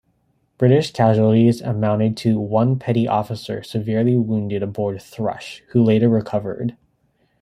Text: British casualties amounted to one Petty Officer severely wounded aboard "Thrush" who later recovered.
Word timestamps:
British 0.57 0.93
casualties 0.93 1.61
amounted 1.61 2.17
to 2.17 2.39
one 2.39 2.79
Petty 2.79 3.07
Officer 3.07 3.61
severely 3.61 4.17
wounded 4.17 4.63
aboard 4.63 4.99
"Thrush" 4.99 5.61
who 5.73 5.83
later 5.83 6.09
recovered. 6.09 6.75